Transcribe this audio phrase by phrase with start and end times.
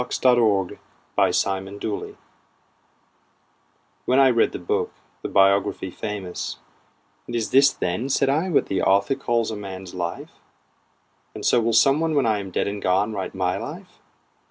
[0.01, 2.17] When I Read the Book
[4.07, 6.57] When I read the book, the biography famous,
[7.27, 10.31] And is this then (said I) what the author calls a man's life?
[11.35, 13.99] And so will some one when I am dead and gone write my life?